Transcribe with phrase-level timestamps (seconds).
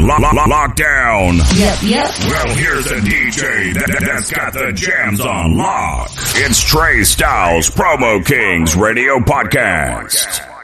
[0.00, 1.38] on lo- lo- lockdown.
[1.58, 2.06] Yep, yep.
[2.28, 6.10] Well, here's the DJ that, that's got the jams on lock.
[6.36, 10.59] It's Trey Styles, Promo Kings Radio Podcast.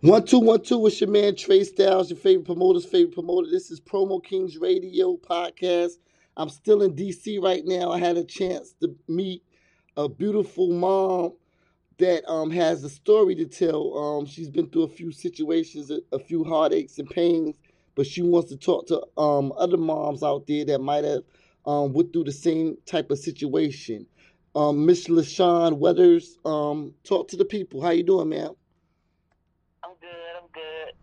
[0.00, 0.84] One two one two.
[0.88, 3.48] It's your man Trey Styles, your favorite promoter's favorite promoter.
[3.48, 5.98] This is Promo Kings Radio podcast.
[6.36, 7.92] I'm still in DC right now.
[7.92, 9.44] I had a chance to meet
[9.96, 11.34] a beautiful mom
[11.98, 13.96] that um has a story to tell.
[13.98, 17.56] Um, she's been through a few situations, a, a few heartaches and pains,
[17.94, 21.22] but she wants to talk to um other moms out there that might have
[21.66, 24.06] um went through the same type of situation.
[24.56, 27.82] Um, Miss LaShawn Weathers, um, talk to the people.
[27.82, 28.52] How you doing, ma'am?
[29.84, 30.34] I'm good.
[30.42, 30.94] I'm good.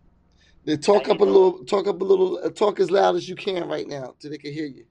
[0.64, 3.28] Then talk How up a little, talk up a little, uh, talk as loud as
[3.28, 4.86] you can right now, so they can hear you.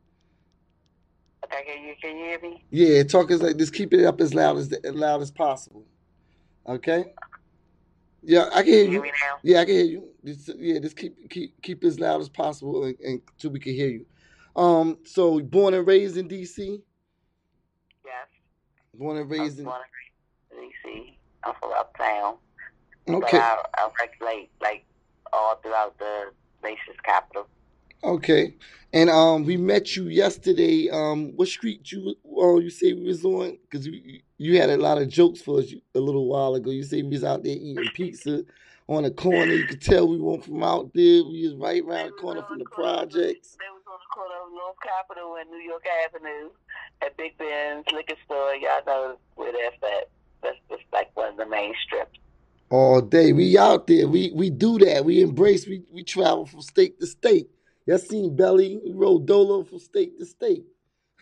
[1.52, 2.64] Okay, can you can you hear me?
[2.70, 5.84] Yeah, talk as like just keep it up as loud as as loud as possible.
[6.68, 7.06] Okay.
[8.22, 9.38] Yeah, I can hear you hear me now?
[9.44, 10.10] Yeah, I can hear you.
[10.25, 13.74] Just, yeah, just keep keep keep as loud as possible and, and so we can
[13.74, 14.06] hear you.
[14.56, 16.81] Um, so born and raised in D.C.
[18.06, 18.13] Yes.
[18.94, 19.66] Born and raised in.
[19.66, 19.81] born
[20.51, 21.13] in DC.
[21.46, 22.36] I'm from uptown,
[23.07, 24.84] but Okay, I, I regulate like
[25.31, 26.31] all throughout the
[26.62, 27.48] nation's capital.
[28.04, 28.56] Okay.
[28.92, 30.90] And um, we met you yesterday.
[30.90, 33.57] Um, what street you uh, you say we was on?
[33.69, 36.72] Because you you had a lot of jokes for us a little while ago.
[36.72, 38.44] You say we was out there eating pizza
[38.88, 39.54] on the corner.
[39.54, 41.24] You could tell we weren't from out there.
[41.24, 43.57] We was right around the corner from the projects.
[43.60, 46.50] They was on the corner of North Capitol and New York Avenue
[47.04, 48.56] at Big Ben's liquor store.
[48.56, 50.10] Y'all know where that's at.
[50.42, 52.18] That's just like one of the main strips.
[52.72, 53.34] all day.
[53.34, 54.07] We out there.
[54.07, 55.06] We we do that.
[55.06, 55.68] We embrace.
[55.68, 57.50] We we travel from state to state.
[57.89, 58.80] Y'all seen Belly?
[58.86, 60.63] We rode Dolo from state to state.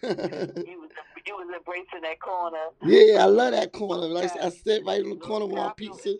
[0.03, 0.89] You was
[1.25, 2.57] you was embracing that corner.
[2.83, 4.05] yeah, I love that corner.
[4.05, 6.15] Like I sit right in the corner with my New pizza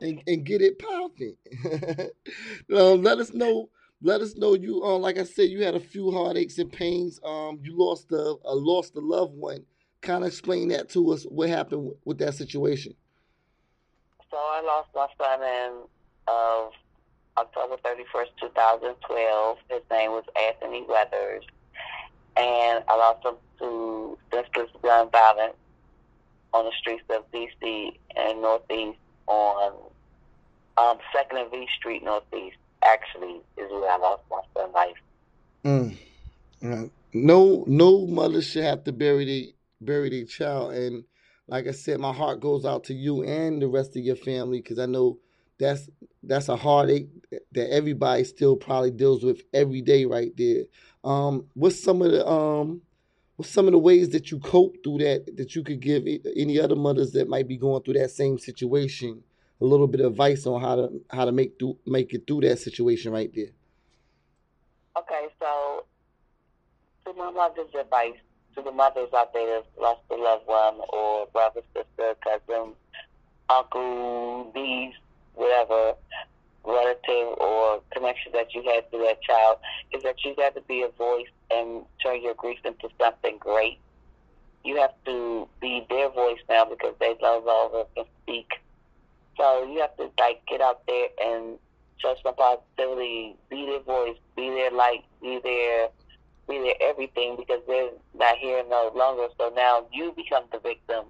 [0.00, 1.36] and, and get it popping.
[2.74, 3.68] um, let us know.
[4.00, 4.82] Let us know you.
[4.82, 7.20] Um, like I said, you had a few heartaches and pains.
[7.22, 9.66] Um, you lost a, a lost a loved one.
[10.00, 11.24] Kind of explain that to us.
[11.24, 12.94] What happened with, with that situation?
[14.30, 15.82] So I lost my son in
[16.26, 16.72] of
[17.38, 19.58] October 31st, 2012.
[19.68, 21.44] His name was Anthony Weathers.
[22.36, 25.54] And I lost him to senseless gun violence
[26.52, 27.98] on the streets of D.C.
[28.16, 29.72] and Northeast on
[30.78, 34.96] um, 2nd and V Street Northeast, actually, is where I lost my son's life.
[35.64, 36.90] Mm.
[37.12, 40.74] No, no mother should have to bury the bury their child.
[40.74, 41.04] And
[41.48, 44.60] like I said, my heart goes out to you and the rest of your family
[44.60, 45.18] because I know
[45.58, 45.88] that's
[46.22, 47.08] that's a heartache
[47.52, 50.64] that everybody still probably deals with every day right there.
[51.04, 52.82] Um, what's some of the um,
[53.36, 56.04] what's some of the ways that you cope through that that you could give
[56.36, 59.22] any other mothers that might be going through that same situation
[59.60, 62.42] a little bit of advice on how to how to make through make it through
[62.42, 63.50] that situation right there.
[64.98, 65.84] Okay, so
[67.04, 68.16] to my mother's advice,
[68.56, 72.72] to the mothers out there that lost a loved one or brother, sister, cousin,
[73.48, 74.94] uncle, niece,
[75.36, 75.94] whatever
[76.64, 79.58] relative or connection that you had to that child,
[79.92, 83.78] is that you got to be a voice and turn your grief into something great.
[84.64, 88.50] You have to be their voice now because they no longer can speak.
[89.36, 91.58] So you have to like get out there and
[91.98, 95.88] show some positivity, be their voice, be their light, be their
[96.48, 99.28] be their everything because they're not here no longer.
[99.38, 101.06] So now you become the victim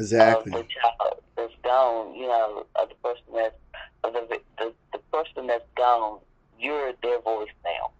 [0.00, 0.52] Exactly.
[0.52, 3.56] of the child that's gone, you know, of the person that's
[4.04, 6.20] of the the, the person that's gone.
[6.58, 7.90] You're their voice now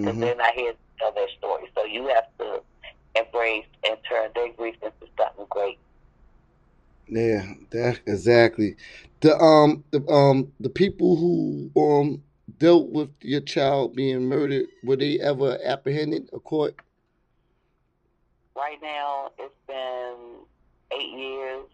[0.00, 0.20] because Mhm.
[0.20, 1.64] they're not here to tell their story.
[1.76, 2.62] So you have to
[3.16, 5.78] embrace and turn their grief into something great.
[7.08, 8.76] Yeah, that exactly.
[9.20, 12.22] The um the um the people who um
[12.58, 16.74] dealt with your child being murdered, were they ever apprehended or caught?
[18.56, 20.44] Right now, it's been
[20.92, 21.66] eight years,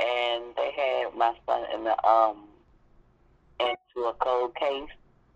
[0.00, 2.48] and they had my son in the um
[3.58, 4.88] into a cold case.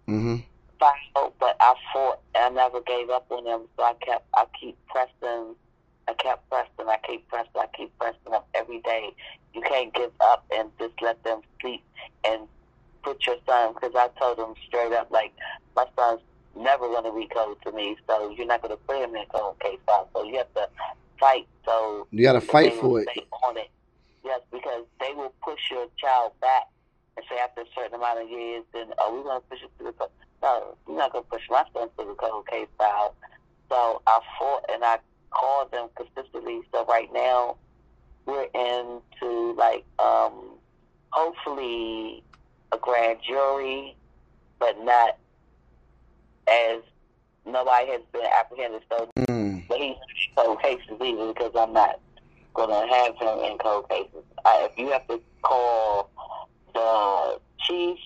[0.09, 0.37] Mm-hmm.
[0.79, 3.63] filed, but I fought and I never gave up on them.
[3.77, 5.55] So I kept, I keep pressing,
[6.09, 9.11] I kept pressing, I keep pressing, I keep pressing them every day.
[9.55, 11.83] You can't give up and just let them sleep
[12.27, 12.43] and
[13.03, 15.33] put your son, because I told them straight up, like,
[15.77, 16.21] my son's
[16.57, 19.23] never going to be cold to me, so you're not going to put him in
[19.23, 20.09] a cold case file.
[20.15, 20.69] So you have to
[21.19, 21.47] fight.
[21.65, 23.09] So You gotta fight for it.
[23.47, 23.71] on it.
[24.25, 26.65] Yes, because they will push your child back
[27.17, 29.85] and say after a certain amount of years, then oh, we're gonna push it to
[29.85, 30.11] the cold.
[30.43, 33.15] No, you're not gonna push my son to the cold case file.
[33.71, 34.99] So I fought and I
[35.31, 36.61] called them consistently.
[36.73, 37.57] So right now
[38.27, 40.59] we're into like um
[41.11, 42.23] hopefully
[42.73, 43.97] a grand jury,
[44.59, 45.17] but not
[46.49, 46.81] as
[47.47, 48.83] nobody has been apprehended.
[48.91, 49.44] So Mm.
[50.37, 52.01] Cold cases either because I'm not
[52.55, 54.25] gonna have him in cold cases.
[54.45, 56.11] I, if you have to call
[56.75, 57.99] the chief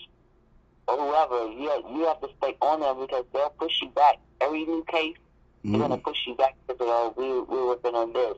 [0.88, 4.16] or whoever, you have, you have to stay on them because they'll push you back.
[4.40, 5.16] Every new case,
[5.64, 6.04] they're gonna Mm.
[6.04, 8.36] push you back because oh, we we're working on this,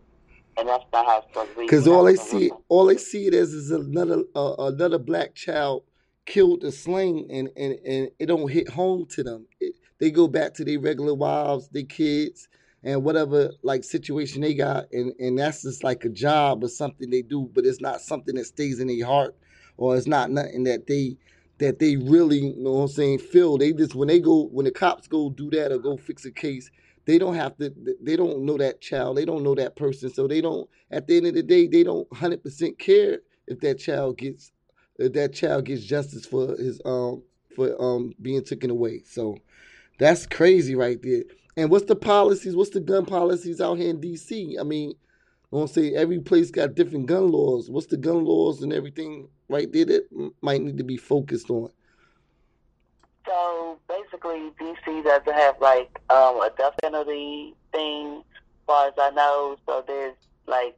[0.59, 1.63] and that's not how it's supposed to be.
[1.65, 5.85] Because all they see, all they see it as is another uh, another black child
[6.27, 9.47] killed or slain, and and and it don't hit home to them.
[9.61, 12.49] It, they go back to their regular wives, their kids,
[12.83, 17.11] and whatever like situation they got, and and that's just like a job or something
[17.11, 19.37] they do, but it's not something that stays in their heart,
[19.77, 21.17] or it's not nothing that they
[21.59, 23.59] that they really, you know what I'm saying, feel.
[23.59, 26.31] They just when they go when the cops go do that or go fix a
[26.31, 26.71] case,
[27.07, 30.27] they don't have to they don't know that child they don't know that person so
[30.27, 34.19] they don't at the end of the day they don't 100% care if that child
[34.19, 34.53] gets
[34.99, 37.23] if that child gets justice for his um
[37.57, 39.37] for um being taken away so
[39.99, 41.25] that's crazy right there
[41.57, 44.95] and what's the policies what's the gun policies out here in dc i mean
[45.53, 47.69] I want to say every place got different gun laws.
[47.69, 51.71] What's the gun laws and everything right there that might need to be focused on?
[53.27, 59.11] So basically, DC doesn't have like um, a death penalty thing, as far as I
[59.11, 59.57] know.
[59.67, 60.15] So there's
[60.47, 60.77] like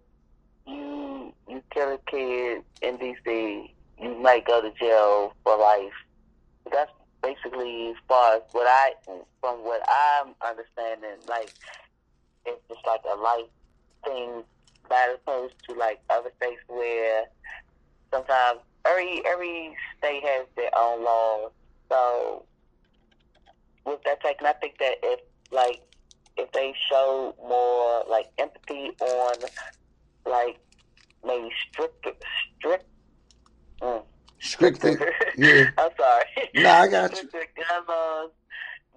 [0.67, 5.93] you you kill a kid in DC, you might go to jail for life.
[6.73, 6.91] That's
[7.23, 8.93] basically as far as what I
[9.41, 11.19] from what I'm understanding.
[11.29, 11.53] Like
[12.45, 13.47] it's just like a life
[14.05, 14.43] thing,
[14.91, 17.25] not opposed to like other states where
[18.13, 21.53] sometimes every every state has their own laws.
[21.91, 22.45] So
[23.85, 25.83] with that taken, I think that if like
[26.37, 29.35] if they show more like empathy on
[30.27, 30.59] like
[31.25, 32.07] maybe strict
[32.59, 32.87] strict
[33.81, 34.03] mm.
[34.43, 34.97] Strictly,
[35.39, 35.71] yeah.
[35.79, 36.25] I'm sorry.
[36.57, 37.29] Nah, I got you.
[37.31, 38.31] Gun laws,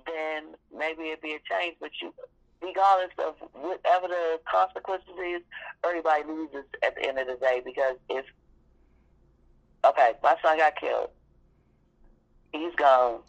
[0.07, 0.43] then
[0.75, 1.77] maybe it'd be a change.
[1.79, 2.11] But you,
[2.63, 5.41] regardless of whatever the consequences is,
[5.85, 8.25] everybody loses at the end of the day because if
[9.85, 11.09] okay, my son got killed,
[12.51, 13.19] he's gone.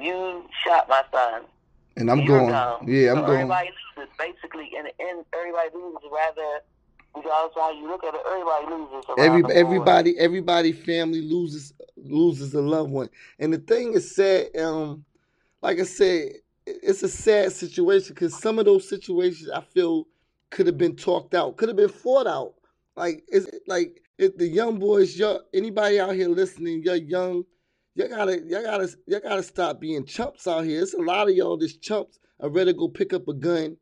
[0.00, 1.42] You shot my son.
[1.98, 2.48] And I'm You're going.
[2.48, 2.88] gone.
[2.88, 3.40] Yeah, I'm so going.
[3.40, 4.70] Everybody loses basically.
[4.74, 6.00] In the end, everybody loses.
[6.10, 6.60] Rather,
[7.18, 9.04] regardless of how you look at it, everybody loses.
[9.18, 9.54] Every board.
[9.54, 13.08] everybody everybody family loses loses a loved one,
[13.38, 14.56] and the thing is sad.
[14.56, 15.04] Um,
[15.62, 16.32] like I said,
[16.66, 20.06] it's a sad situation because some of those situations I feel
[20.50, 22.54] could have been talked out, could have been fought out.
[22.96, 27.44] Like it's like if the young boys, y'all, anybody out here listening, you're young,
[27.94, 30.82] y'all gotta, y'all gotta, y'all gotta stop being chumps out here.
[30.82, 33.76] It's a lot of y'all just chumps I'd rather go pick up a gun,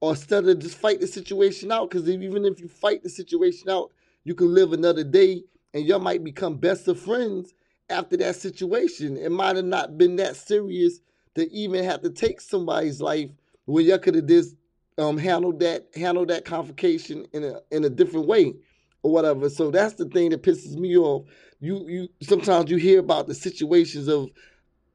[0.00, 1.90] or instead of just fight the situation out.
[1.90, 3.92] Because even if you fight the situation out,
[4.24, 5.42] you can live another day,
[5.74, 7.54] and y'all might become best of friends
[7.88, 9.16] after that situation.
[9.16, 11.00] It might have not been that serious
[11.34, 13.30] to even have to take somebody's life
[13.66, 14.56] when y'all could have just
[14.98, 18.54] um, handled that handled that confrontation in a in a different way
[19.02, 19.48] or whatever.
[19.48, 21.24] So that's the thing that pisses me off.
[21.60, 24.30] You you sometimes you hear about the situations of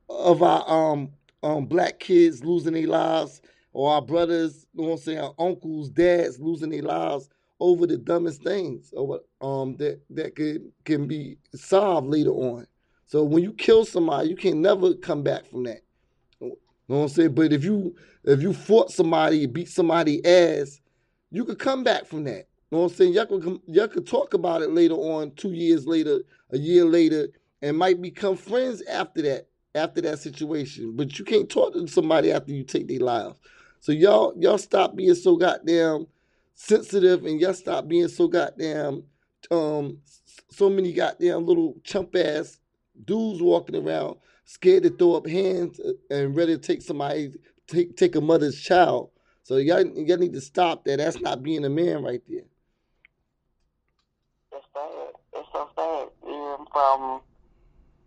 [0.10, 1.10] of our um
[1.44, 3.42] um black kids losing their lives
[3.76, 7.30] or our brothers, you know what I'm saying, our uncles, dads losing their lives
[7.60, 12.66] over the dumbest things what um that that could can be solved later on.
[13.06, 15.82] So when you kill somebody, you can never come back from that.
[16.40, 16.56] You
[16.88, 17.36] know what I'm saying?
[17.36, 20.80] But if you if you fought somebody, beat somebody ass,
[21.30, 22.48] you could come back from that.
[22.72, 23.14] You know what I'm saying?
[23.14, 26.20] Y'all could y'all could talk about it later on, two years later,
[26.52, 27.28] a year later,
[27.62, 30.96] and might become friends after that, after that situation.
[30.96, 33.38] But you can't talk to somebody after you take their lives.
[33.86, 36.08] So y'all y'all stop being so goddamn
[36.56, 39.04] sensitive and y'all stop being so goddamn
[39.52, 40.00] um
[40.50, 42.60] so many goddamn little chump ass
[43.06, 44.16] dudes walking around
[44.46, 47.32] scared to throw up hands uh, and ready to take somebody
[47.68, 49.12] take take a mother's child.
[49.44, 50.98] So y'all y'all need to stop that.
[50.98, 52.42] That's not being a man right there.
[54.52, 55.14] It's sad.
[55.36, 56.08] It's so sad.
[56.28, 57.22] Even from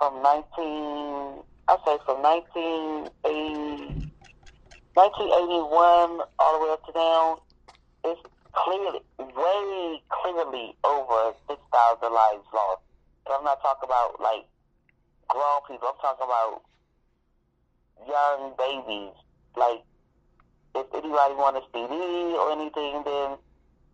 [0.00, 3.97] from nineteen, I say from 1980,
[4.98, 7.38] 1981 all the way up to now,
[8.02, 8.18] it's
[8.50, 12.82] clearly, way clearly over six thousand lives lost.
[13.30, 14.42] And I'm not talking about like
[15.30, 15.86] grown people.
[15.86, 16.66] I'm talking about
[18.10, 19.14] young babies.
[19.54, 19.86] Like
[20.74, 21.94] if anybody want a CD
[22.34, 23.38] or anything, then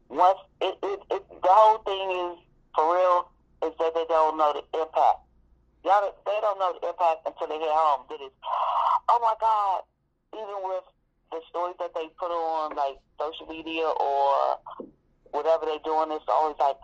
[0.09, 2.41] once it, it, it the whole thing is
[2.73, 3.29] for real
[3.61, 5.21] is that they don't know the impact.
[5.85, 8.09] Y'all, they don't know the impact until they get home.
[8.09, 8.33] That is,
[9.13, 9.85] oh my God!
[10.33, 10.94] Even with
[11.35, 14.59] the stories that they put on like social media or
[15.33, 16.77] whatever they're doing, it's always like,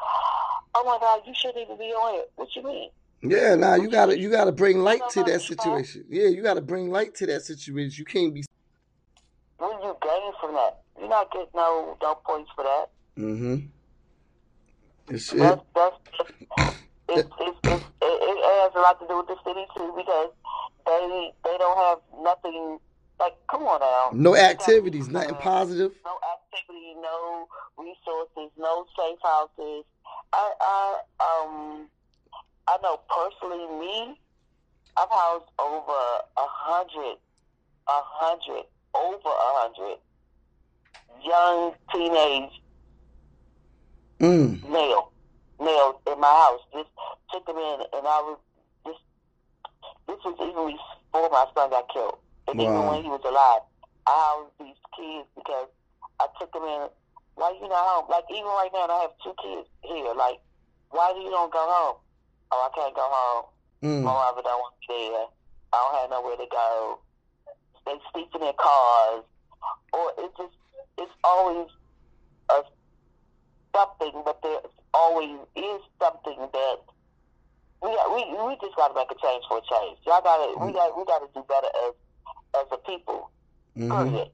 [0.74, 2.32] oh my God, you shouldn't even be on it.
[2.34, 2.90] What you mean?
[3.22, 6.04] Yeah, nah, you gotta you gotta bring light to that situation.
[6.08, 7.94] Yeah, you gotta bring light to that situation.
[7.98, 8.44] You can't be.
[9.58, 10.80] What do you gain from that?
[10.98, 12.86] You're not getting no no points for that.
[13.18, 13.66] Mm-hmm.
[15.14, 15.96] It's, it, That's that's
[17.10, 20.30] it's, it's, it's, it, it has a lot to do with the city too because
[20.86, 22.78] they they don't have nothing
[23.20, 24.10] like come on now.
[24.12, 25.92] no activities, nothing positive.
[26.04, 27.46] No activity, no
[27.78, 29.84] resources, no safe houses.
[30.32, 31.88] I I um
[32.68, 34.16] I know personally me,
[34.96, 37.16] I've housed over a hundred,
[37.88, 39.98] a hundred, over a hundred
[41.24, 42.52] young teenage
[44.20, 44.62] Mm.
[44.68, 45.12] male,
[45.58, 46.60] males in my house.
[46.74, 46.90] Just
[47.32, 48.38] took them in, and I was
[48.86, 49.00] just.
[50.06, 50.76] This was even
[51.12, 53.62] before my son got killed, and even when he was alive.
[54.06, 55.68] I housed these kids because
[56.20, 56.88] I took them in.
[57.36, 58.06] Why you not home?
[58.10, 60.12] Like even right now, I have two kids here.
[60.16, 60.40] Like,
[60.90, 61.96] why do you don't go home?
[62.52, 63.44] Oh, I can't go home.
[63.82, 64.04] My Mm.
[64.04, 65.28] mother don't want me there.
[65.72, 66.98] I don't have nowhere to go.
[67.86, 69.24] They sleep in their cars,
[69.92, 70.56] or it just
[70.98, 71.68] it's always
[72.50, 72.62] a
[73.74, 74.60] something, but there
[74.92, 76.78] always is something that
[77.82, 79.98] we we we just got to make a change for a change.
[80.04, 81.94] Y'all got to we got we got to do better as
[82.58, 83.30] as a people.
[83.76, 84.08] Mm-hmm.
[84.10, 84.28] Period.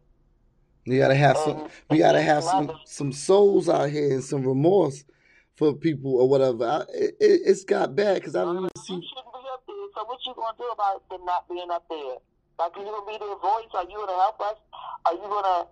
[0.85, 1.69] You gotta have some.
[1.91, 5.05] We gotta have some some souls out here and some remorse
[5.57, 6.65] for people or whatever.
[6.65, 8.93] I, it, it's got bad because I don't even You see.
[8.95, 9.77] shouldn't be up there.
[9.95, 12.17] So what you gonna do about them not being up there?
[12.59, 13.67] Like, are you gonna be their voice?
[13.75, 14.57] Are you gonna help us?
[15.07, 15.67] Are you gonna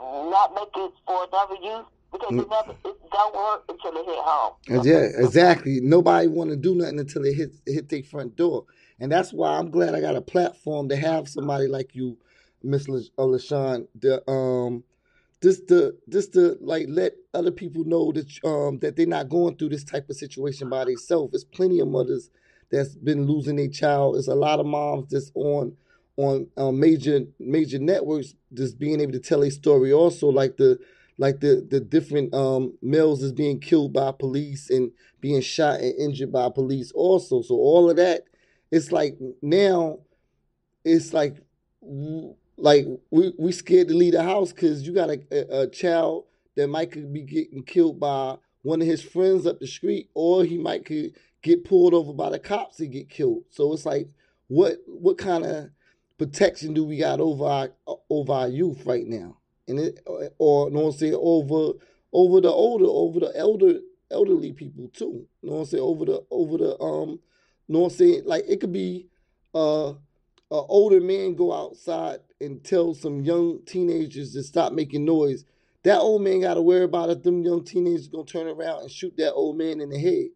[0.00, 4.18] not make it for another youth because it never it don't work until it hit
[4.18, 4.84] home.
[4.84, 5.80] Yeah, exactly.
[5.80, 8.64] Nobody want to do nothing until it hit hit their front door,
[9.00, 12.18] and that's why I'm glad I got a platform to have somebody like you,
[12.62, 14.84] Miss La- uh, LaShawn, the um,
[15.42, 19.56] just to just to like let other people know that um that they're not going
[19.56, 21.32] through this type of situation by themselves.
[21.32, 22.30] There's plenty of mothers
[22.70, 24.16] that's been losing their child.
[24.16, 25.76] There's a lot of moms that's on
[26.16, 30.78] on um, major major networks just being able to tell a story also like the
[31.18, 34.90] like the the different um males is being killed by police and
[35.20, 38.22] being shot and injured by police also so all of that
[38.70, 39.98] it's like now
[40.84, 41.36] it's like
[42.56, 46.24] like we we scared to leave the house because you got a, a, a child
[46.56, 50.44] that might could be getting killed by one of his friends up the street or
[50.44, 53.44] he might could get pulled over by the cops and get killed.
[53.50, 54.08] So it's like
[54.48, 55.70] what what kind of
[56.18, 57.70] protection do we got over our
[58.10, 59.36] over our youth right now?
[59.68, 61.78] And it or you know what I'm saying over
[62.12, 65.26] over the older over the elder elderly people too.
[65.42, 67.20] You know what I'm saying over the over the um
[67.68, 69.06] know what I'm saying like it could be
[69.54, 69.92] uh
[70.50, 75.44] a older man go outside and tell some young teenagers to stop making noise
[75.84, 78.90] that old man got to worry about if them young teenagers gonna turn around and
[78.90, 80.28] shoot that old man in the head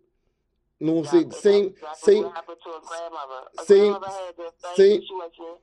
[0.79, 1.53] you know what I'm saying Exactly.
[1.53, 5.55] same exactly same a same- grandmother had the same, same- situation.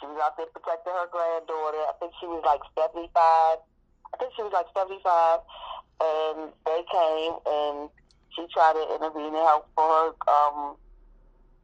[0.00, 1.84] She was out there protecting her granddaughter.
[1.84, 3.10] I think she was like 75.
[3.20, 5.40] I think she was like 75.
[6.00, 7.90] And they came and
[8.32, 10.76] she tried to intervene and help for her, um,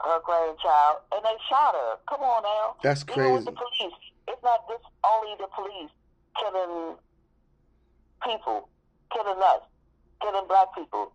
[0.03, 0.99] her grandchild.
[1.13, 1.97] And they shot her.
[2.09, 2.77] Come on now.
[2.83, 3.95] that's Even with crazy the police.
[4.29, 5.91] It's not just only the police
[6.41, 6.97] killing
[8.25, 8.69] people,
[9.13, 9.63] killing us,
[10.21, 11.13] killing black people.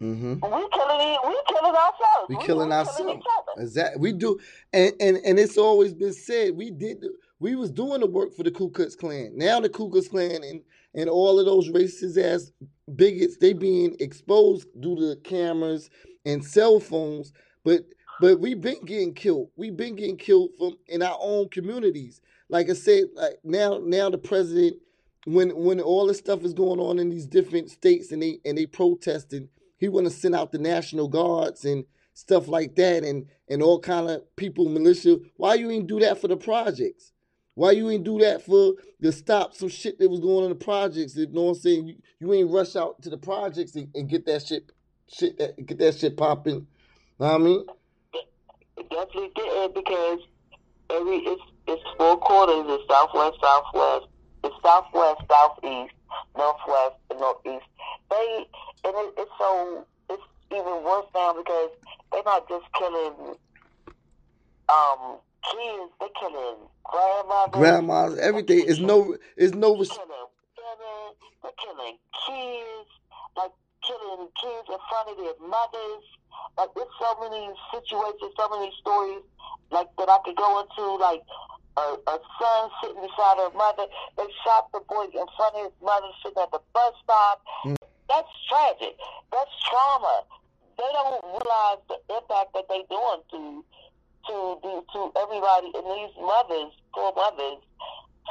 [0.00, 2.28] mm-hmm We killing we killing ourselves.
[2.28, 3.00] We killing ourselves.
[3.00, 3.62] each other.
[3.62, 4.00] Exactly.
[4.00, 4.38] We do,
[4.72, 7.04] and, and and it's always been said we did.
[7.38, 9.32] We was doing the work for the Ku Klux Klan.
[9.34, 10.62] Now the Ku Klux Klan and
[10.94, 12.52] and all of those racist ass
[12.96, 15.90] bigots they being exposed due to cameras
[16.24, 17.32] and cell phones.
[17.64, 17.84] But
[18.20, 19.48] but we've been getting killed.
[19.56, 22.20] We've been getting killed from in our own communities.
[22.50, 24.76] Like I said, like now now the president
[25.24, 28.58] when when all this stuff is going on in these different states and they and
[28.58, 33.26] they protesting, he want to send out the national guards and stuff like that and
[33.48, 35.18] and all kind of people militia.
[35.36, 37.12] Why you ain't do that for the projects?
[37.54, 40.56] Why you ain't do that for to stop some shit that was going on the
[40.56, 41.16] projects?
[41.16, 41.88] You know what i'm saying?
[41.88, 44.70] You, you ain't rush out to the projects and, and get that shit
[45.08, 46.66] shit that, get that shit popping.
[47.18, 47.64] Know what i mean
[48.90, 50.18] definitely did because
[50.90, 52.64] every it's it's four quarters.
[52.68, 54.06] It's southwest, southwest,
[54.44, 55.94] it's southwest, southeast,
[56.36, 57.66] northwest, and northeast.
[58.10, 58.46] They
[58.84, 60.22] and it, it's so it's
[60.52, 61.70] even worse now because
[62.12, 63.36] they're not just killing
[64.68, 65.18] um
[65.50, 65.92] kids.
[66.00, 67.60] They're killing grandmothers.
[67.60, 70.26] grandmas everything is no is no They're killing
[70.58, 71.14] women.
[71.42, 72.90] They're killing kids.
[73.36, 73.52] Like
[73.90, 76.04] killing kids in front of their mothers.
[76.56, 79.26] Like there's so many situations, so many stories
[79.70, 80.86] like that I could go into.
[81.02, 81.22] Like
[81.76, 83.86] a, a son sitting beside her mother.
[84.16, 87.42] They shot the boy in front of his mother sitting at the bus stop.
[87.64, 87.76] Mm.
[88.08, 88.94] That's tragic.
[89.30, 90.26] That's trauma.
[90.78, 93.64] They don't realize the impact that they're doing to
[94.26, 97.62] to to, to everybody and these mothers, poor mothers,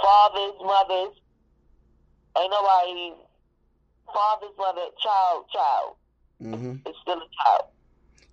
[0.01, 1.15] fathers, mothers.
[2.37, 3.13] Ain't nobody
[4.13, 5.95] father's mother, child, child.
[6.41, 7.63] hmm It's still a child.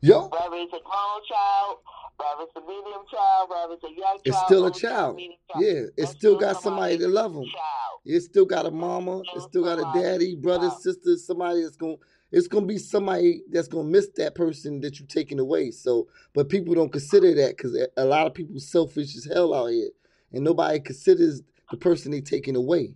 [0.00, 1.76] yo Whether it's a grown child,
[2.18, 4.24] whether it's a medium child, whether it's a young child.
[4.24, 7.86] it's still a child child, yeah it that's still got somebody to love them Child.
[8.06, 9.20] It still got a mama.
[9.34, 11.96] It still got a daddy, brother, sister, somebody that's gonna.
[12.30, 15.72] It's gonna be somebody that's gonna miss that person that you're taking away.
[15.72, 19.66] So, but people don't consider that because a lot of people selfish as hell out
[19.68, 19.90] here,
[20.32, 22.94] and nobody considers the person they're taking away.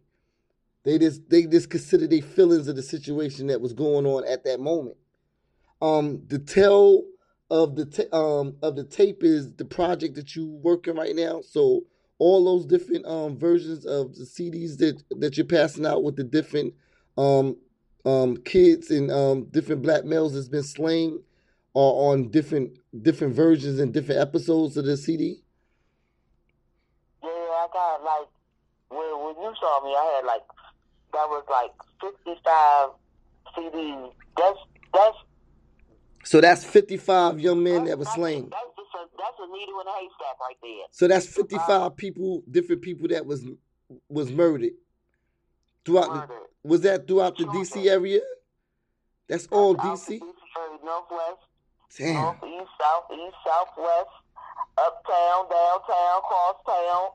[0.85, 4.45] They just they just consider their feelings of the situation that was going on at
[4.45, 4.97] that moment.
[5.83, 7.05] Um, the tell
[7.51, 11.41] of the ta- um of the tape is the project that you working right now.
[11.43, 11.83] So
[12.19, 16.25] all those different um versions of the CDs that that you're passing out with the
[16.25, 16.75] different
[17.19, 17.57] um
[18.05, 21.23] um kids and um different black males that's been slain
[21.75, 25.43] are on different different versions and different episodes of the CD.
[27.23, 28.29] Yeah, I got like
[28.91, 30.43] when when you saw me, I had like
[31.13, 32.91] that was like fifty five
[33.57, 34.13] CDs.
[34.37, 34.59] That's
[34.93, 35.17] that's
[36.25, 38.51] So that's 55 young men that were slain.
[38.51, 40.87] That's just a that's a needle in a haystack right there.
[40.91, 43.47] So that's 55 uh, people, different people that was
[44.09, 44.73] was murdered
[45.85, 46.29] throughout.
[46.29, 48.21] The, was that throughout the DC area?
[49.29, 50.21] That's all DC.
[50.83, 51.47] Northwest,
[51.97, 52.15] Damn.
[52.15, 54.11] northeast, southeast, southwest,
[54.77, 57.11] uptown, downtown, crosstown.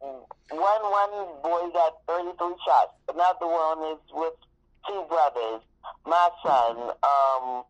[0.00, 2.94] One one boy got thirty three shots.
[3.08, 4.34] Another one is with
[4.86, 5.60] two brothers,
[6.06, 7.64] my son, um,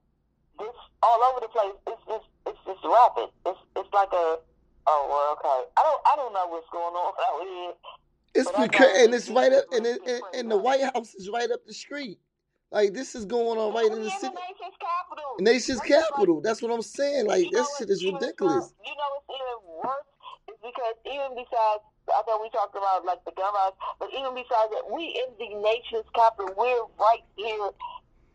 [0.58, 1.74] this all over the place.
[1.86, 3.30] It's just it's just rapid.
[3.46, 4.38] It's it's like a
[4.86, 5.70] oh well okay.
[5.76, 7.72] I don't I don't know what's going on out here.
[8.34, 11.28] It's because and it's it's right up and, it, and, and the White House is
[11.28, 12.18] right up the street.
[12.70, 15.36] Like this is going on right in the in city, the nation's capital.
[15.40, 16.40] nation's capital.
[16.42, 17.26] That's what I'm saying.
[17.26, 18.72] Like You know that shit is ridiculous.
[18.84, 20.04] You know what's even worse
[20.68, 24.70] because even besides, I know we talked about like the gun violence, but even besides
[24.76, 26.52] that, we in the nation's capital.
[26.56, 27.72] We're right here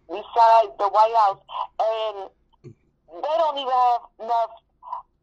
[0.10, 1.42] beside the White House,
[1.78, 2.16] and
[2.66, 4.54] they don't even have enough.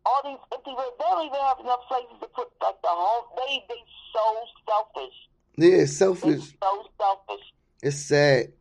[0.06, 3.26] All these empty rooms, they don't even have enough places to put like the home.
[3.36, 3.82] They they
[4.14, 4.24] so
[4.66, 5.16] selfish.
[5.58, 6.56] Yeah, it's selfish.
[6.62, 7.46] so selfish.
[7.82, 8.52] It's sad.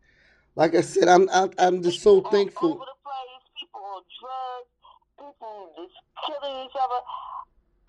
[0.54, 2.72] Like I said, I'm I'm, I'm just so People all thankful.
[2.74, 4.70] Over the place, people on drugs,
[5.18, 7.00] people just killing each other.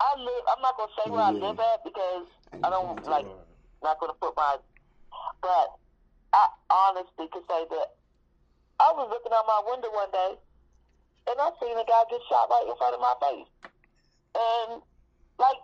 [0.02, 0.44] I live.
[0.50, 2.26] I'm not gonna say where I live at because
[2.62, 3.26] I don't like.
[3.82, 4.56] Not gonna put my.
[5.40, 5.68] But
[6.34, 7.88] I honestly could say that
[8.80, 10.32] I was looking out my window one day,
[11.30, 13.50] and I seen a guy get shot right in front of my face,
[14.34, 14.82] and
[15.38, 15.60] like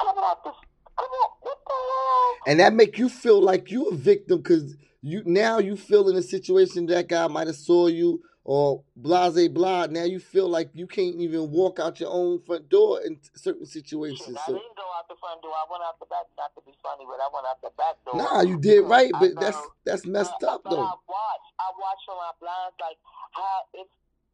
[0.00, 0.54] coming out this.
[0.98, 2.36] Come on, what the hell?
[2.46, 6.16] and that make you feel like you a victim because you now you feel in
[6.16, 9.86] a situation that guy might have saw you or blase blah.
[9.86, 13.66] Now you feel like you can't even walk out your own front door in certain
[13.66, 14.36] Shit, situations.
[14.36, 15.52] I So didn't go out the front door.
[15.52, 16.26] I went out the back.
[16.36, 18.16] Not to be funny, but I went out the back door.
[18.18, 19.72] nah, you did right, I but that's know.
[19.84, 20.82] that's messed up but though.
[20.82, 22.98] I watch, I watch from my blinds, like
[23.32, 23.86] how if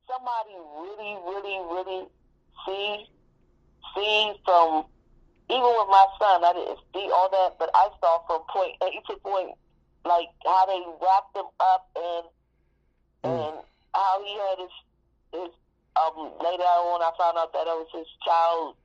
[0.08, 2.08] somebody really, really, really
[2.64, 3.06] sees
[3.94, 4.84] sees from
[5.50, 8.88] even with my son, I didn't see all that, but I saw from point A
[9.12, 9.52] to point,
[10.04, 12.24] like how they wrapped them up and
[13.24, 13.64] Mm.
[13.98, 14.74] How he had his
[15.32, 15.50] his
[15.98, 18.76] um later on I found out that it was his child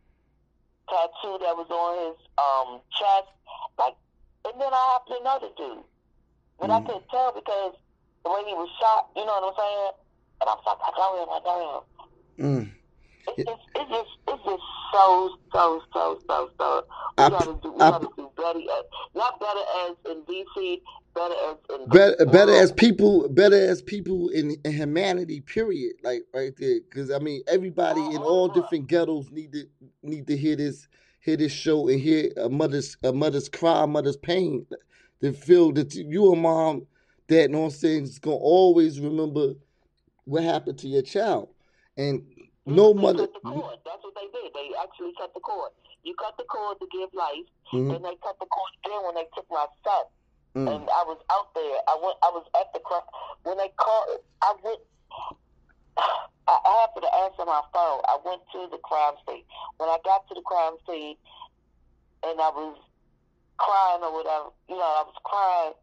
[0.90, 3.30] tattoo that was on his um chest.
[3.80, 3.96] Like
[4.46, 5.84] and then I happened to know the dude.
[6.60, 6.86] But I Mm.
[6.86, 7.74] couldn't tell because
[8.24, 9.92] the way he was shot, you know what I'm saying?
[10.42, 11.84] And I was like, I know him, I know him.
[12.46, 12.72] Mm.
[13.28, 16.86] It's, it's, it's just it's just so so so so so.
[17.18, 20.82] We I- gotta do we I- gotta do better as not better as in DC,
[21.14, 26.24] better as in better better as people better as people in, in humanity period like
[26.34, 29.66] right there because i mean everybody in all different ghettos need to
[30.02, 30.88] need to hear this
[31.22, 34.66] hear this show and hear a mother's a mother's cry a mother's pain
[35.22, 36.86] to feel that you a mom
[37.28, 39.54] that know what i'm saying is gonna always remember
[40.26, 41.50] what happened to your child
[41.98, 42.24] and
[42.66, 43.78] no They mother cut the cord.
[43.86, 44.54] That's what they did.
[44.54, 45.72] They actually cut the cord.
[46.04, 49.16] You cut the cord to give life, Mhm, and they cut the cord again when
[49.16, 50.06] they took my son.
[50.56, 51.78] Mm, and I was out there.
[51.88, 52.18] I went.
[52.24, 53.08] I was at the crime
[53.44, 54.20] when they called.
[54.42, 54.80] I went.
[56.48, 58.02] I happened to answer my phone.
[58.06, 59.44] I went to the crime scene.
[59.78, 61.16] When I got to the crime scene,
[62.26, 62.78] and I was
[63.58, 65.74] crying or whatever, you know, I was crying.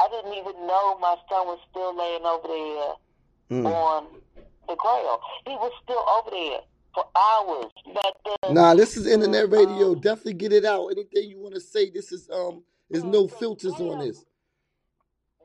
[0.00, 3.66] I didn't even know my son was still laying over there mm.
[3.66, 4.06] on
[4.68, 5.20] the ground.
[5.46, 6.60] He was still over there
[6.94, 7.72] for hours.
[7.94, 11.54] But then, nah this is internet radio um, definitely get it out anything you want
[11.54, 14.24] to say this is um there's no filters on this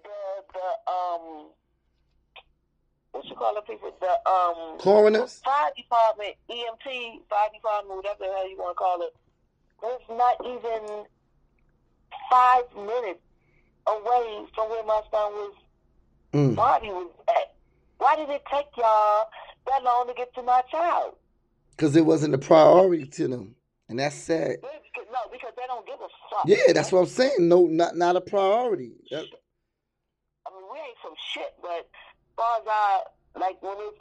[0.03, 0.09] the
[0.53, 1.49] the um
[3.11, 8.25] what you call it people the um coroners fire department EMT fire department whatever the
[8.25, 9.13] hell you want to call it
[9.81, 11.05] was not even
[12.29, 13.19] five minutes
[13.87, 15.53] away from where my son was
[16.33, 16.55] Mm.
[16.55, 17.53] body was at.
[17.99, 19.27] Why did it take y'all
[19.67, 21.13] that long to get to my child?
[21.77, 23.55] because it wasn't a priority to them,
[23.89, 24.57] and that's sad.
[25.11, 26.45] No, because they don't give a fuck.
[26.47, 27.35] Yeah, that's what I'm saying.
[27.39, 28.93] No, not not a priority.
[29.11, 29.25] That-
[30.45, 31.83] I mean, we ain't some shit, but as
[32.35, 33.01] far as I
[33.39, 33.99] like when it's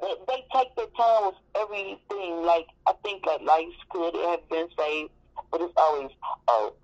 [0.00, 2.42] they, they take their time with everything.
[2.42, 5.10] Like I think like life could have been saved,
[5.50, 6.10] but it's always
[6.48, 6.74] oh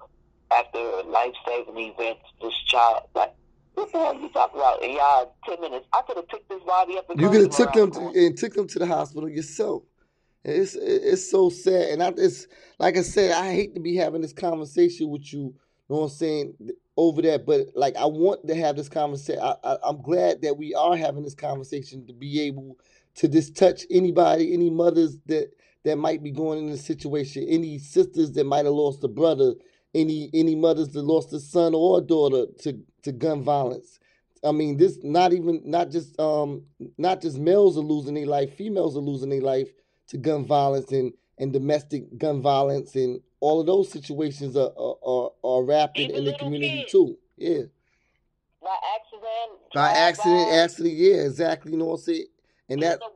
[0.51, 3.35] after a life saving event, this child like
[3.75, 4.83] what the hell you talking about?
[4.83, 5.87] And y'all ten minutes.
[5.93, 7.11] I could have picked this body up.
[7.11, 9.83] And You could have took them to, and took them to the hospital yourself.
[10.47, 12.49] It's it's so sad, and I it's
[12.81, 15.41] like I said, I hate to be having this conversation with you.
[15.41, 15.57] You
[15.91, 16.55] Know what I'm saying
[16.99, 19.43] over that, but like I want to have this conversation.
[19.43, 22.79] I, I, I'm glad that we are having this conversation to be able
[23.17, 25.51] to just touch anybody, any mothers that
[25.85, 29.55] that might be going in this situation, any sisters that might have lost a brother,
[29.95, 34.01] any any mothers that lost a son or a daughter to to gun violence.
[34.45, 36.65] I mean, this not even not just um
[36.99, 39.69] not just males are losing their life, females are losing their life
[40.09, 44.97] to gun violence and and domestic gun violence and all of those situations are are,
[45.05, 46.93] are, are rapid in the community kids.
[46.93, 47.19] too.
[47.37, 47.63] Yeah,
[48.63, 49.73] by accident.
[49.75, 51.73] by accident, drive-by, accident, yeah, exactly.
[51.73, 52.27] You know what I'm saying?
[52.69, 53.07] And that way,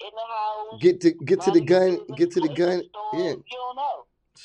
[0.00, 0.80] in the house.
[0.80, 2.82] get to get to the gun, get to the gun.
[2.88, 3.10] store.
[3.14, 4.04] Yeah, You don't know.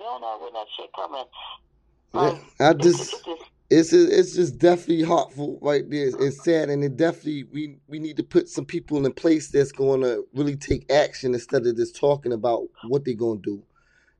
[0.00, 1.24] You don't know when that shit coming.
[2.14, 2.66] yeah.
[2.66, 6.10] I it's, just it's just it's it's just definitely heartful right there.
[6.20, 9.72] It's sad, and it definitely we we need to put some people in place that's
[9.72, 13.62] going to really take action instead of just talking about what they're going to do.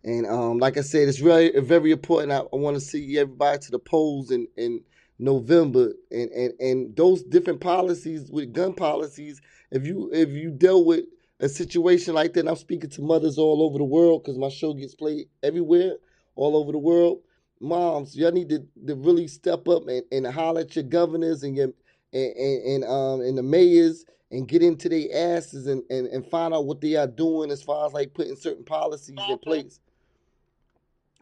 [0.05, 2.33] And um, like I said, it's very very important.
[2.33, 4.83] I, I want to see everybody to the polls in in
[5.19, 9.41] November, and and and those different policies with gun policies.
[9.71, 11.07] If you if you dealt with
[11.41, 14.75] a situation like that, I'm speaking to mothers all over the world because my show
[14.75, 15.95] gets played everywhere,
[16.37, 17.21] all over the world
[17.61, 21.57] moms, y'all need to, to really step up and, and holler at your governors and
[21.57, 21.73] your
[22.13, 26.27] and, and, and um and the mayors and get into their asses and, and, and
[26.27, 29.81] find out what they are doing as far as like putting certain policies in place.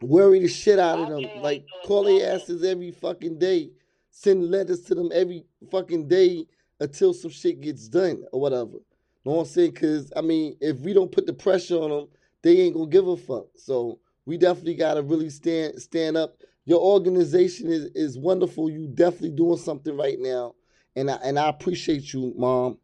[0.01, 1.41] Worry the shit out of them.
[1.41, 3.71] Like call their asses every fucking day.
[4.11, 6.45] Send letters to them every fucking day
[6.79, 8.77] until some shit gets done or whatever.
[9.25, 9.73] Know what I'm saying?
[9.73, 12.07] Cause I mean, if we don't put the pressure on them,
[12.41, 13.47] they ain't gonna give a fuck.
[13.55, 16.41] So we definitely got to really stand stand up.
[16.65, 18.69] Your organization is is wonderful.
[18.69, 20.53] You definitely doing something right now,
[20.97, 22.77] and I and I appreciate you, mom.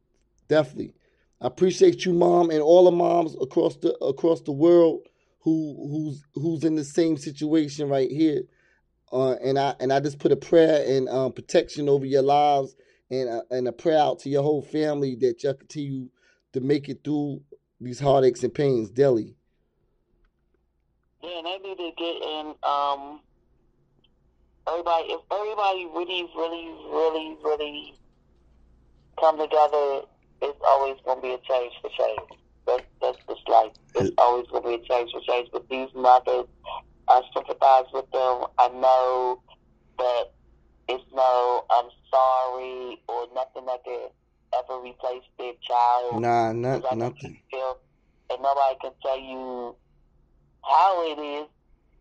[0.48, 0.96] Definitely,
[1.42, 5.02] I appreciate you, mom, and all the moms across the across the world
[5.42, 8.44] who who's who's in the same situation right here.
[9.12, 12.74] Uh, and I and I just put a prayer and um, protection over your lives,
[13.12, 16.10] and uh, and a prayer out to your whole family that you continue
[16.54, 17.42] to make it through
[17.82, 19.36] these heartaches and pains daily.
[21.24, 22.54] Yeah, they need to get in.
[22.64, 23.22] Um,
[24.68, 27.94] everybody, if everybody really, really, really, really
[29.20, 30.02] come together,
[30.42, 32.40] it's always going to be a change for change.
[32.68, 35.48] That's that's just like it's always going to be a change for change.
[35.54, 36.46] But these mothers,
[37.08, 38.46] I sympathize with them.
[38.60, 39.42] I know
[40.00, 40.24] that
[40.90, 44.10] it's no I'm sorry or nothing that could
[44.60, 46.22] ever replace their child.
[46.22, 47.40] Nah, not, nothing.
[47.50, 47.78] Feel,
[48.30, 49.76] and nobody can tell you
[50.64, 51.48] how it is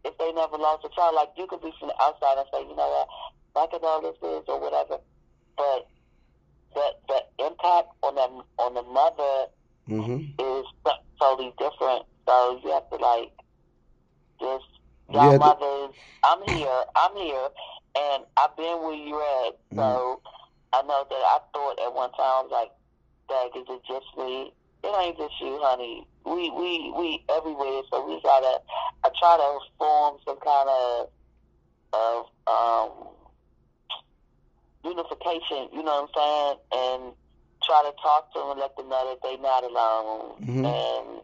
[0.04, 1.14] if they never lost a child.
[1.14, 3.08] Like you could be from the outside and say, you know what,
[3.54, 4.98] back at all this is or whatever,
[5.56, 5.88] but
[6.74, 9.50] the the impact on the on the mother
[9.88, 10.24] mm-hmm.
[10.38, 10.66] is
[11.20, 12.04] totally different.
[12.26, 13.32] So you have to like
[14.40, 14.64] just
[15.10, 15.94] y'all mothers.
[16.24, 16.82] I'm here.
[16.96, 17.48] I'm here,
[17.96, 19.58] and I've been where you're at.
[19.74, 20.28] So mm-hmm.
[20.72, 22.70] I know that I thought at one time I was like,
[23.28, 24.52] "Dang, is it just me?"
[24.84, 27.82] It ain't just you, honey we we we everywhere.
[27.90, 28.60] So we gotta.
[29.04, 31.08] I try to form some kind of
[31.92, 33.08] of um,
[34.84, 35.68] unification.
[35.72, 37.04] You know what I'm saying?
[37.04, 37.12] And
[37.64, 40.42] try to talk to them and let them know that they're not alone.
[40.42, 40.64] Mm-hmm.
[40.64, 41.20] And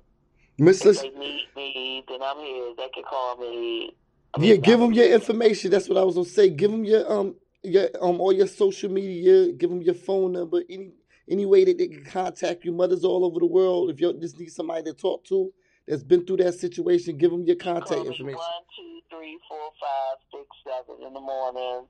[0.59, 2.73] Miss if they need me, then I'm here.
[2.77, 3.95] They can call me.
[4.35, 5.71] I mean, yeah, give them your information.
[5.71, 6.51] That's what I was gonna say.
[6.51, 9.53] Give them your um your um all your social media.
[9.53, 10.63] Give them your phone number.
[10.69, 10.93] Any
[11.31, 12.73] any way that they can contact you.
[12.73, 13.91] Mothers all over the world.
[13.91, 15.53] If you just need somebody to talk to
[15.87, 18.35] that's been through that situation, give them your contact information.
[18.35, 21.87] One, two, three, four, five, six, seven in the morning.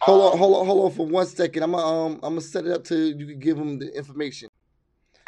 [0.00, 1.62] Hold um, on, hold on, hold on for one second.
[1.62, 4.48] I'm gonna um, I'm gonna set it up to you can give them the information.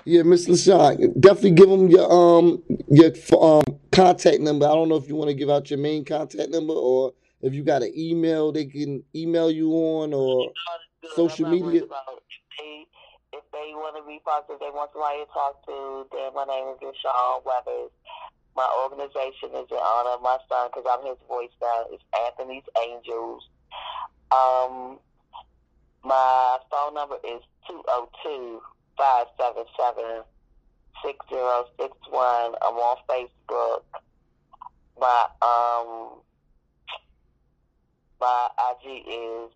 [0.04, 4.66] Yeah, Miss LaShawn, definitely give them your um your um contact number.
[4.66, 7.54] I don't know if you want to give out your main contact number or if
[7.54, 10.50] you got an email they can email you on or
[11.14, 11.90] social media if
[13.58, 16.94] they want to be positive, they want somebody to talk to, then my name is
[17.02, 17.90] Sean Weathers.
[18.54, 21.90] My organization is in honor of my son because I'm his voice now.
[21.90, 23.42] It's Anthony's Angels.
[24.30, 24.98] Um,
[26.04, 28.62] my phone number is 202
[28.96, 30.22] 577
[31.02, 32.54] 6061.
[32.62, 33.82] I'm on Facebook.
[34.98, 36.18] My um
[38.20, 39.50] my IG is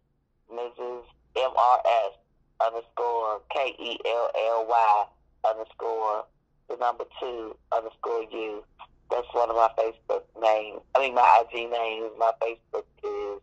[0.51, 1.03] Mrs.
[1.35, 2.22] MRS
[2.67, 5.05] underscore K E L L Y
[5.49, 6.25] underscore
[6.69, 8.65] the number two underscore U.
[9.11, 10.81] That's one of my Facebook names.
[10.95, 12.11] I mean, my IG name.
[12.19, 13.43] My Facebook is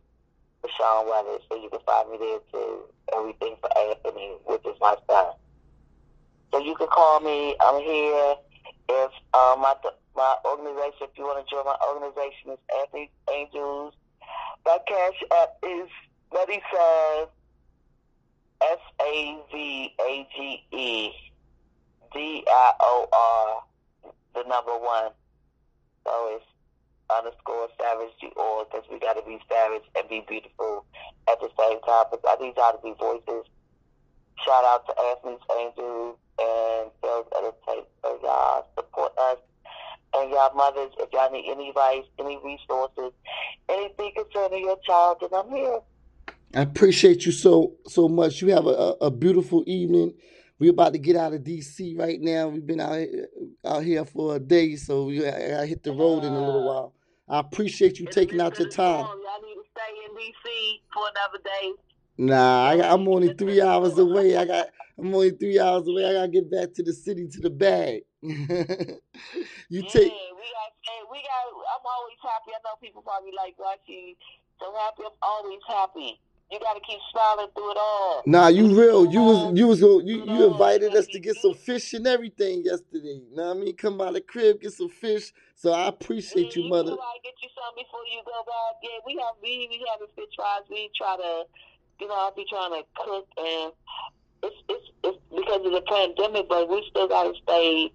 [0.62, 2.80] Deshaun Weathers, so you can find me there too.
[3.16, 5.34] Everything for Anthony, which is my son.
[6.52, 7.56] So you can call me.
[7.60, 8.34] I'm here.
[8.88, 9.74] If um, my
[10.16, 13.94] my organization, if you want to join my organization, is Anthony Angels.
[14.66, 15.88] My cash app is
[16.32, 17.26] Money Sign
[18.62, 21.10] S A V A G E
[22.12, 23.08] D I O
[24.04, 25.12] R, the number one.
[26.04, 26.44] So it's
[27.10, 30.84] underscore savage Dior because we got to be savage and be beautiful
[31.28, 32.06] at the same time.
[32.10, 33.46] But I need y'all to be voices.
[34.44, 37.88] Shout out to Anthony's Angels and Sales Entertainment.
[38.02, 39.38] So y'all support us.
[40.12, 43.12] And y'all mothers, if y'all need any advice, any resources,
[43.68, 45.78] anything concerning your child, then I'm here.
[46.54, 48.42] I appreciate you so so much.
[48.42, 50.14] You have a, a beautiful evening.
[50.58, 52.48] We're about to get out of DC right now.
[52.48, 52.98] We've been out
[53.64, 56.68] out here for a day, so we, I, I hit the road in a little
[56.68, 56.94] uh, while.
[57.28, 59.04] I appreciate you taking out your time.
[59.04, 61.72] Y'all need to stay in DC for another day?
[62.18, 64.36] Nah, I, I'm only three hours away.
[64.36, 64.66] I got
[64.98, 66.04] I'm only three hours away.
[66.04, 68.02] I gotta get back to the city to the bag.
[68.20, 68.52] you take
[69.70, 71.46] we got, hey, we got.
[71.46, 72.50] I'm always happy.
[72.52, 74.16] I know people probably like, why she
[74.58, 75.04] so happy?
[75.06, 76.20] I'm always happy.
[76.50, 78.22] You got to keep smiling through it all.
[78.26, 79.06] Nah, you real.
[79.06, 81.62] You was you was go, you, you invited us to get some mm-hmm.
[81.62, 83.22] fish and everything yesterday.
[83.32, 83.76] Know what I mean?
[83.76, 85.32] Come by the crib, get some fish.
[85.54, 86.70] So I appreciate you, mm-hmm.
[86.70, 86.90] mother.
[86.90, 88.82] You gotta get you some before you go back.
[88.82, 90.66] Yeah, we have we we having fish fries.
[90.68, 91.44] We try to,
[92.00, 93.72] you know, I be trying to cook and
[94.42, 97.92] it's it's it's because of the pandemic, but we still gotta stay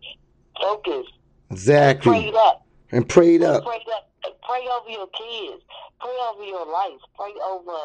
[0.61, 1.11] focused.
[1.51, 2.11] Exactly.
[2.11, 2.65] Prayed up.
[2.91, 3.65] And prayed up.
[3.65, 4.11] Pray up.
[4.47, 5.63] Pray over your kids.
[5.99, 7.01] Pray over your life.
[7.17, 7.75] Pray over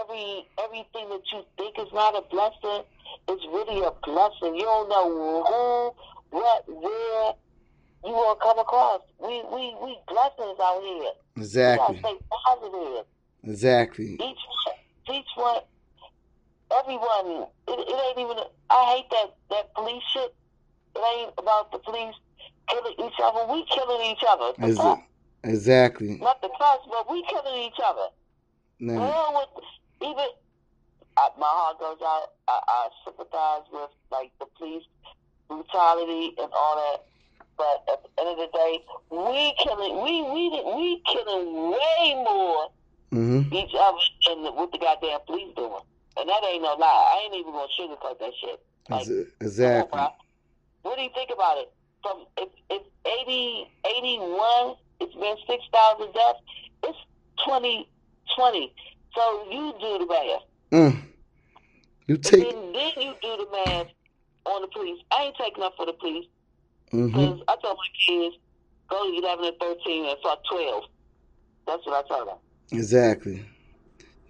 [0.00, 2.84] every everything that you think is not a blessing
[3.28, 4.54] is really a blessing.
[4.54, 7.32] You don't know who, what, where
[8.04, 9.00] you will come across.
[9.20, 11.12] We we we blessings out here.
[11.36, 11.98] Exactly.
[11.98, 13.04] Stay positive.
[13.44, 14.14] Exactly.
[14.14, 14.38] Each
[15.12, 15.60] each one,
[16.72, 17.46] everyone.
[17.68, 18.44] It, it ain't even.
[18.70, 20.34] I hate that that police shit.
[20.96, 22.14] It ain't about the police
[22.68, 23.52] killing each other.
[23.52, 24.52] We killing each other.
[24.58, 24.98] The Is it?
[25.44, 26.16] Exactly.
[26.22, 28.08] not the cops, but we killing each other.
[28.80, 28.94] Nah.
[28.94, 29.64] Well, with
[30.04, 30.28] even
[31.16, 32.26] I, my heart goes out.
[32.48, 34.84] I, I sympathize with like the police
[35.48, 37.04] brutality and all that.
[37.56, 42.68] But at the end of the day, we killing we we we killing way more
[43.12, 43.54] Mm-hmm.
[43.54, 45.78] each other than what the goddamn police doing.
[46.18, 47.14] And that ain't no lie.
[47.14, 48.58] I ain't even gonna sugarcoat that shit.
[48.90, 50.00] Like, on, Exactly.
[50.82, 51.72] What do you think about it?
[52.02, 56.40] From if if 80, 81, it's been six thousand deaths.
[56.82, 56.98] It's
[57.46, 57.88] twenty
[58.36, 58.74] twenty.
[59.14, 60.42] So you do the math.
[60.72, 61.02] Mm.
[62.06, 62.42] You take.
[62.42, 63.86] Then, then you do the math
[64.46, 65.00] on the police.
[65.12, 66.26] I ain't taking up for the police
[66.94, 67.42] Mm-hmm.
[67.48, 68.36] I tell my kids
[68.88, 70.84] go to eleven and thirteen and fuck twelve.
[71.66, 72.36] That's what I tell them.
[72.70, 73.44] Exactly.